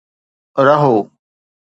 رهو 0.67 0.97